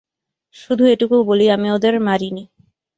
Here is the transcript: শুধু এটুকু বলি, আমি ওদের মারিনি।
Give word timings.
শুধু 0.55 0.83
এটুকু 0.85 1.15
বলি, 1.23 1.45
আমি 1.49 1.67
ওদের 1.71 1.93
মারিনি। 1.99 2.43